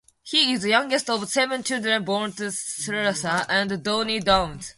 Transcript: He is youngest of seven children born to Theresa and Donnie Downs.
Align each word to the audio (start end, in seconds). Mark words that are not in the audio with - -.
He 0.23 0.51
is 0.53 0.65
youngest 0.65 1.11
of 1.11 1.29
seven 1.29 1.61
children 1.61 2.03
born 2.03 2.31
to 2.31 2.49
Theresa 2.51 3.45
and 3.47 3.83
Donnie 3.83 4.19
Downs. 4.19 4.69